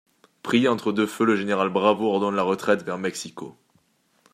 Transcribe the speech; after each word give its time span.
Pris 0.41 0.67
entre 0.67 0.91
deux 0.91 1.05
feux 1.05 1.25
le 1.25 1.35
général 1.35 1.69
Bravo 1.69 2.11
ordonne 2.11 2.33
la 2.35 2.41
retraite 2.41 2.81
vers 2.81 2.97
Mexico. 2.97 3.55